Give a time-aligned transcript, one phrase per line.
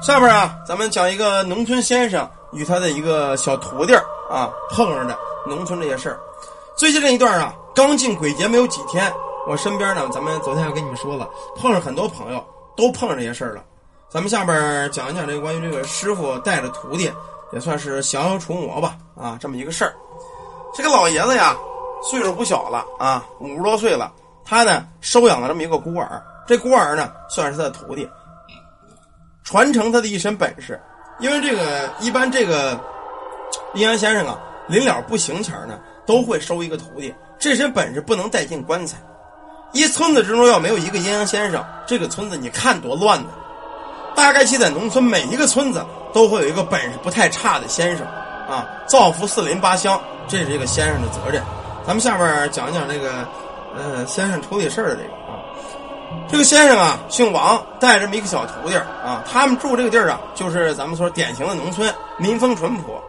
[0.00, 3.94] 下边啊，咱们讲一个农村先生与他的一个小徒弟
[4.30, 5.16] 啊碰上的
[5.46, 6.20] 农村这些事儿。
[6.76, 9.10] 最近这一段啊，刚进鬼节没有几天，
[9.48, 12.44] 我身边呢，咱们昨天要跟你们说了，碰上很多朋友
[12.76, 13.62] 都碰上这些事儿了。
[14.10, 17.10] 咱们下边讲一讲这个关于这个师傅带着徒弟，
[17.52, 19.94] 也算是降妖除魔吧啊，这么一个事儿。
[20.74, 21.56] 这个老爷子呀，
[22.02, 24.12] 岁数不小了啊，五十多岁了，
[24.44, 28.06] 他呢收养了这么一个孤儿，这孤儿呢算是他的徒弟。
[29.44, 30.80] 传承他的一身本事，
[31.20, 32.80] 因为这个一般这个
[33.74, 37.14] 阴阳先生啊，临了不行前呢，都会收一个徒弟。
[37.38, 38.96] 这身本事不能带进棺材。
[39.72, 43.28] 一村子之中要没有一个阴阳先生，这个村子你看多乱呢。
[44.16, 48.06] 大概其在农村每一个村子都会有一个本事不太差的先生
[48.48, 51.42] 啊，造福四邻八乡，这是一个先生的责任。
[51.86, 53.28] 咱们下边讲讲这个
[53.76, 55.23] 呃先生处理事儿的这个。
[56.28, 59.22] 这个先生啊，姓王，带这么一个小徒弟啊。
[59.30, 63.00] 他们住这个地儿啊，就是咱们说典型的农村，民风淳朴。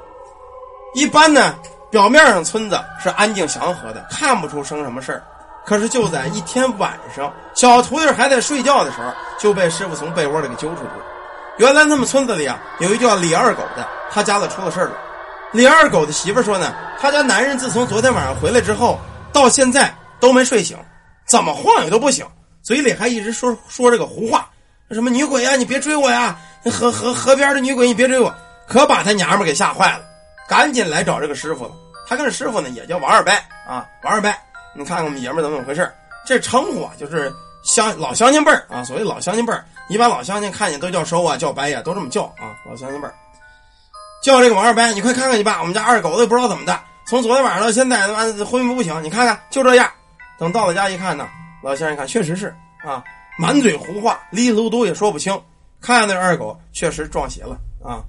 [0.93, 1.55] 一般呢，
[1.89, 5.23] 表面上村子是安静祥和的，看不出生什么事儿。
[5.65, 11.03] 可是就在一天晚上，小徒弟还在睡觉的时候，就被师傅从被窝里给揪出来了。
[11.57, 14.93] 原来他们村子里啊，有一叫李二狗的，他家里出了事儿了。
[15.51, 18.99] 李二狗的媳妇说呢，他家男人自从昨天晚上回来之后，
[19.31, 20.77] 到现在都没睡醒，
[21.25, 22.25] 怎么晃悠都不醒。
[22.65, 24.49] 嘴里还一直说说这个胡话，
[24.89, 26.35] 什么女鬼呀，你别追我呀！
[26.63, 28.33] 河河河边的女鬼，你别追我！
[28.67, 30.01] 可把他娘们给吓坏了，
[30.49, 31.71] 赶紧来找这个师傅了。
[32.07, 33.31] 他跟师傅呢也叫王二伯
[33.67, 34.33] 啊，王二伯，
[34.73, 35.93] 你看看我们爷们怎么回事？
[36.25, 38.83] 这称呼啊，就是乡老乡亲辈儿啊。
[38.83, 42.57] 所谓老乡亲辈儿，一般老乡亲看见都叫收啊，叫伯呀，都这么叫啊。
[42.67, 43.13] 老乡亲辈儿
[44.23, 49.87] 叫这个王二伯，你快看看你爸，我们家二狗子也不知道怎么的，从昨天晚上到现在他妈昏迷不醒，你看看就这样。
[50.39, 51.29] 等到了家一看呢。
[51.65, 53.03] 老先生一看，确实是啊，
[53.39, 55.35] 满嘴胡话，哩哩噜噜也说不清。
[55.81, 58.03] 看那二狗确实撞邪了啊。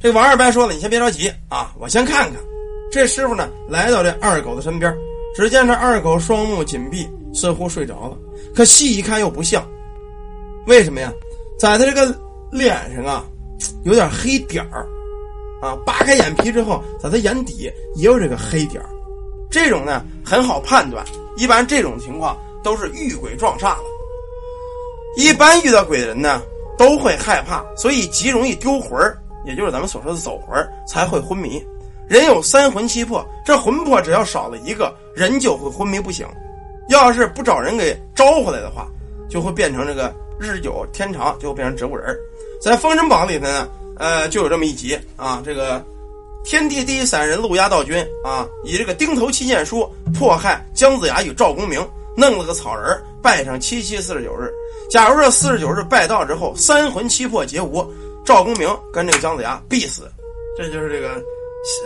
[0.00, 2.42] 这王二白说了：“你先别着急啊，我先看看。”
[2.90, 4.92] 这师傅呢，来到这二狗的身边，
[5.36, 8.18] 只见这二狗双目紧闭，似乎睡着了。
[8.56, 9.64] 可细一看又不像，
[10.66, 11.12] 为什么呀？
[11.60, 12.12] 在他这个
[12.50, 13.24] 脸上啊，
[13.84, 14.84] 有点黑点儿
[15.62, 15.78] 啊。
[15.86, 18.90] 扒开眼皮之后，在他眼底也有这个黑点儿。
[19.48, 21.06] 这种呢，很好判断。
[21.36, 22.36] 一般这种情况。
[22.62, 23.84] 都是遇鬼撞煞了。
[25.16, 26.40] 一般遇到鬼的人呢，
[26.78, 31.60] 都会害怕，所以极容易丢魂儿，也就是咱们所说的走魂儿，才会昏迷。
[32.08, 36.26] 人有三魂七魄，这魂魄只要少了一个人，就会昏迷不醒。
[36.88, 38.88] 要是不找人给招回来的话，
[39.28, 42.16] 就会变成这个日久天长，就会变成植物人。
[42.60, 45.84] 在《封神榜》里头呢，呃，就有这么一集啊，这个
[46.44, 51.80] 天地第一散人陆压道君啊，以这个钉头七剑书迫害姜子牙与赵公明。
[52.20, 54.52] 弄了个草人拜上七七四十九日。
[54.90, 57.82] 假如这四十九日拜到之后，三魂七魄皆无，
[58.24, 60.02] 赵公明跟这个姜子牙必死。
[60.58, 61.16] 这就是这个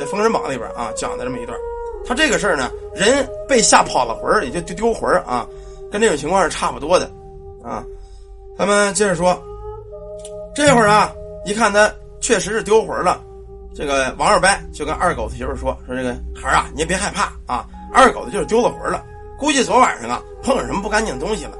[0.11, 1.56] 《封神榜》里边啊讲的这么一段。
[2.05, 5.47] 他这个事儿呢，人被吓跑了魂也就丢丢魂啊，
[5.91, 7.11] 跟这种情况是差不多的
[7.62, 7.84] 啊。
[8.59, 9.41] 咱们接着说，
[10.55, 11.12] 这会儿啊，
[11.47, 11.91] 一看他
[12.21, 13.23] 确实是丢魂了，
[13.75, 19.05] 这个王二伯就跟二狗子媳妇说：“说这个孩儿啊，你也别害怕啊，二狗子就是丢了魂了。”
[19.39, 21.53] 估计昨晚上啊碰上什么不干净东西了。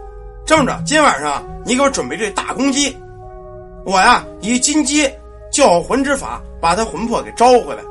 [0.47, 2.97] 这么着，今晚上你给我准备这大公鸡，
[3.85, 5.11] 我呀以金鸡
[5.51, 7.83] 叫魂之法把他魂魄给招回来。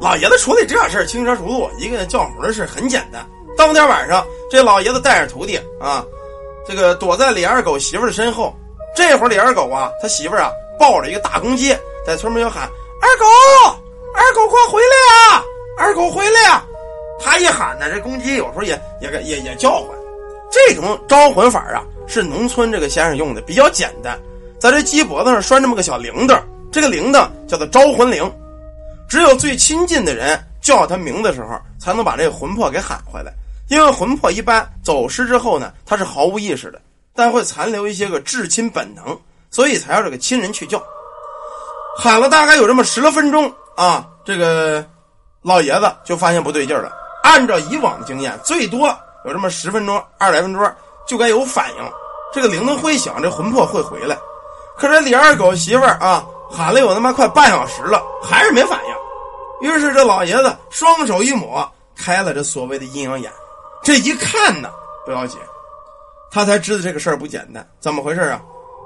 [0.00, 3.24] 老爷子处理这事儿轻车熟路，一个人叫魂的事很简单。
[3.56, 6.04] 当天晚上，这老爷子带着徒弟啊，
[6.66, 8.54] 这个躲在李二狗媳妇的身后。
[8.96, 11.76] 这会儿李二狗啊，他媳妇啊抱着一个大公鸡，
[12.06, 12.62] 在村门就喊
[13.02, 13.26] ：“二狗，
[14.14, 15.44] 二狗快回来啊！
[15.76, 16.66] 二狗回来啊！”
[17.22, 19.88] 他一喊呢，这公鸡有时候也也也也叫唤。
[20.50, 24.18] 这种招魂法啊，是农村这个先生用的，比较简单，
[24.58, 26.42] 在这鸡脖子上拴这么个小铃铛，
[26.72, 28.28] 这个铃铛叫做招魂铃。
[29.08, 33.32] 只有最亲近的人叫他名字的时候，才能把这个魂魄给喊回来。
[33.68, 36.80] 因为魂魄一般走失之后呢，他是毫无意识的，
[37.14, 39.16] 但会残留一些个至亲本能，
[39.50, 40.82] 所以才要这个亲人去叫。
[41.96, 44.84] 喊了大概有这么十来分钟啊，这个
[45.42, 46.90] 老爷子就发现不对劲了。
[47.30, 48.88] 按照以往的经验，最多
[49.24, 50.74] 有这么十分钟、二来分钟
[51.06, 51.92] 就该有反应，
[52.34, 54.18] 这个铃铛会响，这魂魄会回来。
[54.76, 59.68] 可是李二狗媳妇儿啊，喊了有他妈快半小时了，还是没反应。
[59.68, 63.30] 于是这老爷子双手一抹，开了这所谓的阴阳眼。
[63.80, 64.68] 这一看呢，
[65.06, 65.38] 不要紧，
[66.32, 67.64] 他才知道这个事儿不简单。
[67.78, 68.42] 怎么回事啊？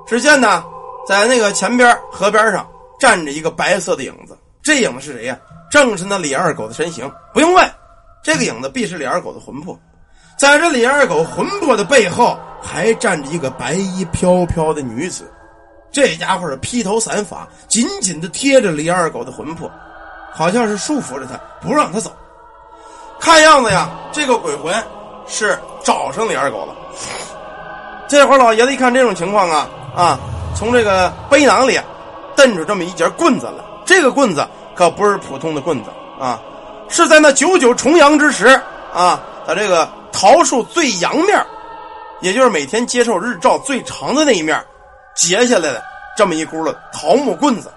[0.07, 0.63] 只见呢，
[1.09, 2.69] 在那个前边河边上
[3.01, 5.39] 站着一个白色的影子，这影子是谁呀？
[5.71, 7.11] 正是那李二狗的身形。
[7.33, 7.67] 不用问。
[8.25, 9.79] 这个影子必是李二狗的魂魄，
[10.39, 15.31] 在这李二狗魂魄的背后，还站着一个白衣飘飘的女子。
[15.93, 19.71] 这家伙是披头散发，紧紧的贴着李二狗的魂魄，
[20.33, 22.11] 好像是束缚着他，不让他走。
[23.21, 24.75] 看样子呀，这个鬼魂
[25.27, 26.75] 是找上李二狗了。
[28.09, 30.19] 这会儿老爷子一看这种情况啊啊，
[30.57, 31.79] 从这个背囊里
[32.35, 33.63] 瞪出这么一截棍子来。
[33.85, 36.41] 这个棍子可不是普通的棍子啊，
[36.95, 38.47] 是在那九九重阳之时
[38.95, 41.45] 啊，在这个桃树最阳面，
[42.21, 44.65] 也就是每天接受日照最长的那一面。
[45.17, 45.83] 截下来的
[46.17, 47.73] 这么一轱辘桃木棍子，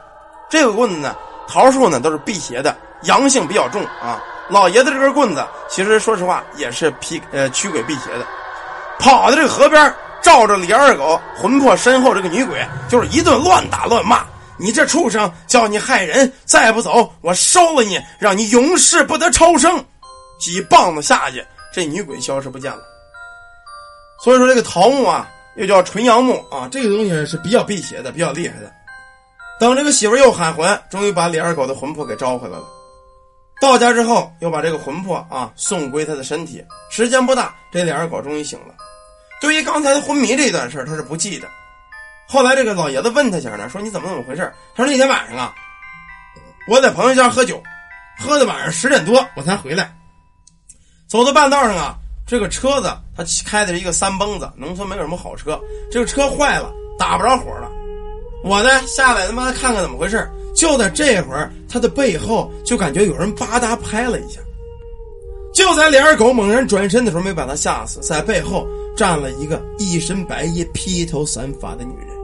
[0.52, 1.16] 这个棍子呢，
[1.48, 4.22] 桃树呢都是辟邪的，阳性比较重啊。
[4.50, 8.26] 老爷子这根棍子，其实说实话也是辟呃驱鬼辟邪的。
[9.00, 9.92] 跑到这个河边，
[10.22, 14.24] 照着李二狗魂魄身后这个女鬼，就是一顿乱打乱骂
[14.58, 19.84] ：“你这畜生，叫你害人，再不走，我收了你，让你永世不得超生！”
[20.40, 22.80] 几棒子下去，这女鬼消失不见了。
[24.24, 25.30] 所以说，这个桃木啊。
[25.58, 28.72] 又叫纯阳木啊，这个东西是比较辟邪的，比较厉害的。
[29.60, 32.64] 等这个媳妇又喊魂，终于把李二狗的魂魄给招回来了。
[33.60, 36.64] 到家之后，又把这个魂魄啊送归他的身体。
[36.92, 38.76] 时间不大，这李二狗终于醒了。
[39.42, 41.48] 对于刚才的昏迷这段事他是不记得。
[42.28, 45.56] 后来这个老爷子问他前呢，说你怎么怎么回事他说那天晚上啊，
[46.68, 47.64] 我在朋友家喝酒，
[48.20, 49.96] 喝到晚上十点多我才回来，
[51.08, 51.96] 走到半道上啊。
[52.26, 55.58] 这个车子他开的是一个三蹦子，农村没有什么好车。
[55.90, 56.70] 这个车坏了，
[57.00, 57.72] 打不着火了。
[58.44, 60.30] 我呢下来他妈看看怎么回事。
[60.54, 64.42] 就在这会儿，他的背后就感觉有人吧嗒拍了一下。
[65.54, 72.17] 就在李二狗猛然转身的时候，没把他吓死，在背后站了一个一身白衣、披头散发的女人。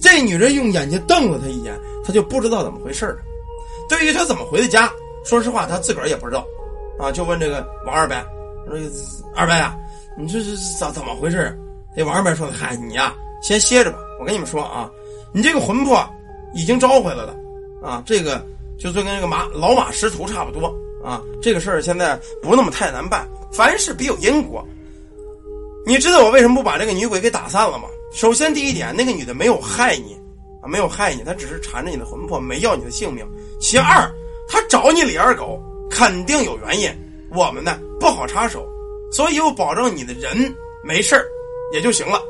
[0.00, 3.18] 这女人用眼睛瞪了他一眼，他就不知道怎么回事了。
[3.88, 4.90] 对于他怎么回的家，
[5.24, 6.44] 说实话他自个儿也不知道。
[6.98, 8.24] 啊，就问这个王二白。
[8.66, 8.76] 说
[9.34, 9.76] 二伯啊，
[10.18, 11.58] 你这是咋怎么回事？
[11.96, 13.98] 这王二伯说：“嗨，你呀，先歇着吧。
[14.20, 14.88] 我跟你们说啊，
[15.32, 16.08] 你这个魂魄
[16.54, 17.34] 已经招回来了
[17.82, 18.44] 啊，这个
[18.78, 20.66] 就跟那个马老马识途差不多
[21.02, 21.20] 啊。
[21.42, 24.64] 这个事儿现在不那么太难办，凡事必有因果。
[25.86, 27.88] 你知道我为什么不把这个女鬼给打散了吗？
[28.12, 30.18] 首先第一点，那个女的没有害你
[30.62, 33.26] 啊，没有害你，她只是缠着你的魂魄，没要你的性命。
[33.60, 34.10] 其二，
[34.48, 35.60] 她找你李二狗，
[35.90, 36.90] 肯定有原因。”
[37.32, 38.68] 我们呢不好插手，
[39.12, 40.52] 所以我保证你的人
[40.82, 41.24] 没事
[41.72, 42.20] 也就行了。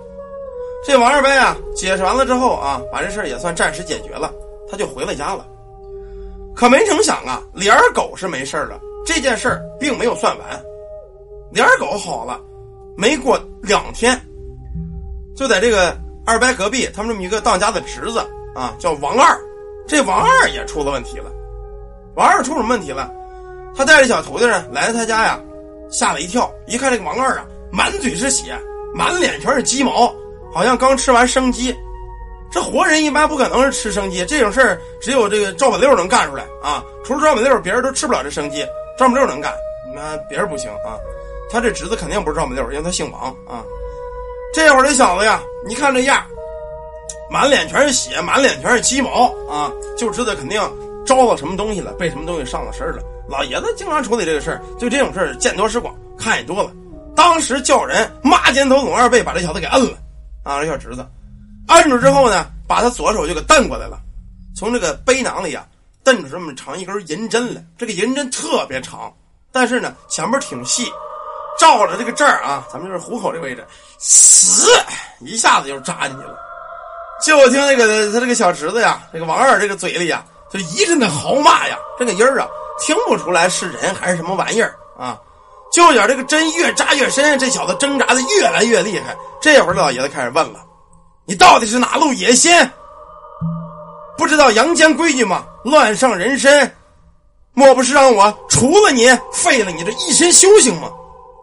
[0.86, 4.30] 这王二伯啊，解释完了之后啊，把这事也算暂时解决了，
[4.70, 5.48] 他就回了家了。
[6.54, 10.62] 可没成想啊，李二狗是没事了，这件事并没有算完。
[11.50, 12.38] 李二狗好了，
[12.94, 14.20] 没过两天，
[15.40, 15.96] 就在这个
[16.26, 18.18] 二伯隔壁，他们这么一个当家的侄子
[18.54, 19.34] 啊，叫王二，
[19.88, 21.32] 这王二也出了问题了。
[22.14, 23.10] 王二出什么问题了？
[23.74, 25.40] 他带着小徒弟呢，来到他家呀，
[25.88, 26.52] 吓了一跳。
[26.66, 28.54] 一看这个王二啊，满嘴是血，
[28.94, 30.14] 满脸全是鸡毛，
[30.52, 31.74] 好像刚吃完生鸡。
[32.52, 36.84] 这活人一般不可能是吃生鸡，这种事儿只有这个赵本六能干出来啊。
[37.02, 38.62] 除了赵本六，别人都吃不了这生鸡，
[38.98, 39.54] 赵本六能干，
[39.94, 41.00] 那别人不行啊。
[41.50, 43.64] 他这侄子肯定不是赵本六，因为他姓王啊。
[44.52, 46.24] 这会儿这小子呀，你看这样，
[47.30, 50.60] 满脸全是血，满脸全是鸡毛啊，就知道肯定
[51.06, 53.02] 招了什么东西了，被什么东西上了身了。
[53.28, 56.72] 老爷子经常处理这个事儿，对这种事儿见多识广，看也多了。
[57.14, 59.96] 当时叫人骂肩头拢二背，把这小子给摁了。
[60.42, 61.06] 啊，这小侄子
[61.68, 64.00] 摁住之后呢，把他左手就给蹬过来了，
[64.56, 65.64] 从这个背囊里啊
[66.02, 67.64] 蹬出这么长一根银针来。
[67.78, 69.12] 这个银针特别长，
[69.52, 70.90] 但是呢前面挺细，
[71.60, 73.62] 照着这个这儿啊，咱们就是虎口这位置，
[73.98, 74.72] 死
[75.20, 76.34] 一下子就扎进去了。
[77.22, 82.48] 就听那个他这个小侄子呀，这个王二这个嘴里呀，就一阵的嚎骂呀，这个音儿啊。
[82.80, 85.18] 听不出来是人还是什么玩意儿啊！
[85.70, 89.14] 就点这个针越扎越深，这小子挣扎的越来越厉害。
[89.38, 90.60] 这会儿老爷子开始问了
[91.28, 92.72] ：“你到底是哪路野仙？
[94.16, 95.44] 不知道阳间规矩吗？
[95.62, 96.74] 乱上人身，
[97.52, 100.88] 莫不是让我除了你，废了你这一身修行吗？”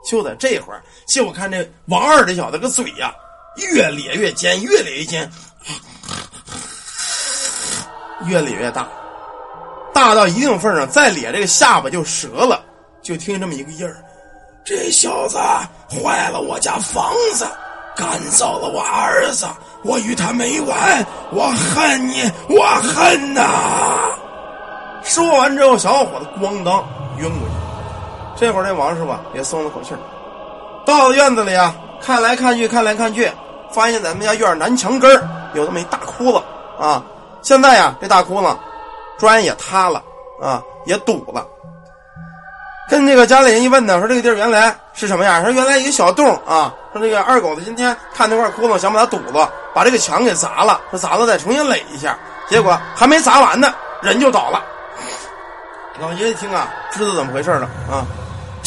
[0.10, 3.14] 就在这会儿，就看这王二这小子个嘴呀，
[3.58, 5.30] 越咧越尖，越咧越尖，
[8.26, 8.88] 越咧越大。
[9.94, 12.64] 大到一定份上，再咧这个下巴就折了。
[13.02, 13.98] 就听这么一个音儿
[14.64, 15.38] ：“这小子
[15.90, 17.46] 坏了我家房子，
[17.96, 19.46] 赶走了我儿子，
[19.84, 24.10] 我与他没完，我恨你，我恨呐！”
[25.04, 26.86] 说完之后，小伙子咣当
[27.18, 27.67] 晕过去。
[28.40, 30.00] 这会儿这王师傅也松了口气儿。
[30.86, 33.30] 到了院子里啊，看来看去，看来看去，
[33.72, 36.42] 发现咱们家院南墙根儿有这么一大窟窿
[36.80, 37.04] 啊。
[37.42, 38.56] 现在呀，这大窟窿。
[39.18, 40.00] 砖也塌了
[40.40, 41.44] 啊，也堵了。
[42.88, 45.44] 跟那个家里人一问呢，说这个地儿原来是什么样？
[45.44, 46.72] 说原来一个小洞啊。
[46.94, 52.16] 说这个二狗子今天看那块窟窿，想把它堵了，把这个墙给砸了，说砸了再重新垒一下。
[52.48, 54.64] 结果还没砸完呢，人就倒了。
[56.00, 58.06] 老爷一听啊，知道怎么回事了啊！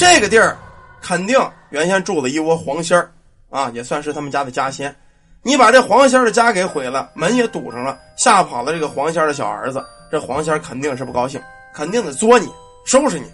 [0.00, 0.56] 这个地儿
[1.02, 1.38] 肯定
[1.68, 3.12] 原先住了一窝黄仙儿
[3.50, 4.96] 啊，也算是他们家的家仙。
[5.42, 11.38] 你把这黄仙儿的家给毁了，门也堵上了，吓跑了这个黄仙儿的小儿子，这黄仙儿肯定是不高兴，
[11.74, 12.50] 肯定得作你，
[12.86, 13.30] 收拾你。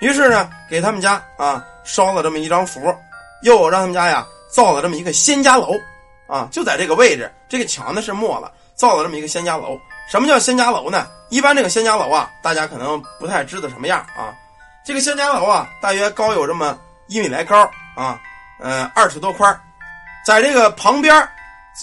[0.00, 2.94] 于是呢，给他们家啊烧了这么一张符，
[3.40, 5.74] 又让他们家呀造了这么一个仙家楼
[6.26, 9.80] 啊，就在这个位置，这个墙呢是没了，造了这么一个仙家楼。
[10.10, 11.06] 什么叫仙家楼呢？
[11.30, 14.36] 一般这个仙家楼啊，大家可能不太知道什么样啊。
[14.86, 17.58] 这个仙家楼啊，大约高有这么一米来高
[17.96, 18.20] 啊，
[18.60, 19.58] 呃，二尺多宽，
[20.26, 21.26] 在这个旁边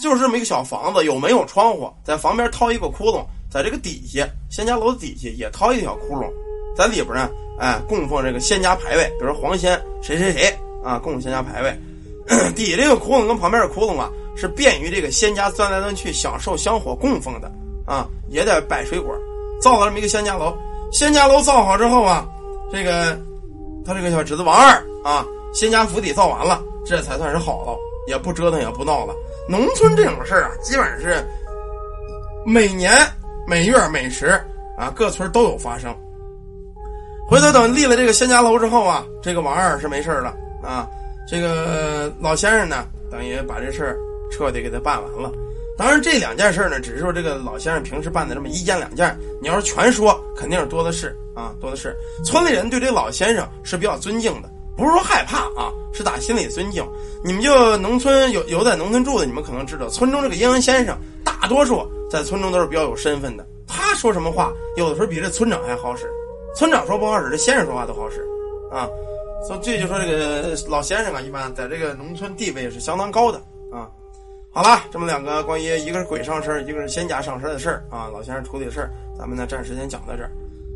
[0.03, 6.31] 就是这么一个小房子，有门有窗户，在旁边掏一个窟窿，在这个底下仙家楼底下也掏一条窟窿，
[6.77, 7.27] 在里边呢，
[7.59, 11.75] 哎，供奉这个仙家牌位，比如黄仙谁谁谁啊，供仙家牌位。
[12.55, 17.51] 底下这个窟窿跟旁边的窟窿啊，是便于这个仙家钻来钻去，享受香火供奉的。
[17.87, 19.11] 啊，也得摆水果，
[19.59, 20.55] 造了这么一个仙家楼。
[20.91, 22.27] 仙家楼造好之后啊，
[22.71, 23.17] 这个
[23.85, 29.13] 他这个小侄子王二啊，仙家府邸造完了，这才算是好了，也不折腾也不闹了。
[29.49, 31.25] 农村这种事儿啊，基本上是
[32.45, 32.91] 每年
[33.47, 34.27] 每月每时
[34.77, 35.93] 啊，各村都有发生。
[37.27, 40.87] 回头等立了这个仙家楼之后啊，这个王二是没事了啊，
[41.27, 43.97] 这个老先生呢，等于把这事儿
[44.31, 45.31] 彻底给他办完了。
[45.81, 49.17] 当然，这两件事儿呢，只是说这个老先生平时办的这么一件两件。
[49.41, 51.97] 你要是全说，肯定是多的是啊，多的是。
[52.23, 56.87] 村里人对这老先生是比较尊敬的，不是说害怕啊，是打心里尊敬。
[57.23, 63.43] 你们就农村有有在农村住的，你们可能知道，村中这个阴阳先生，大多数在村中都是比较有身份的。
[63.65, 66.07] 他说什么话，有的时候比这村长还好使。
[66.55, 68.23] 村长说不好使，这先生说话都好使
[68.71, 68.87] 啊。
[69.47, 73.39] 所以这就说这个老先生啊，一般在这个农村地位是相当高的
[73.71, 73.89] 啊。
[74.53, 80.29] 好了，这么两个关于一个是鬼上身，一个是仙家上身的事儿啊，老先生处理的事儿，咱们呢暂时先讲到这儿。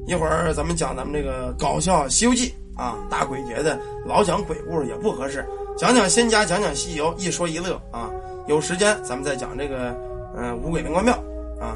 [0.07, 5.45] 一会儿咱们讲咱们这个搞笑《西游记》啊，大鬼节的老讲鬼故事也不合适，
[5.77, 8.09] 讲讲仙家，讲讲西游，一说一乐啊。
[8.47, 9.93] 有时间咱们再讲这个
[10.37, 11.13] 嗯五鬼灵官庙
[11.59, 11.75] 啊。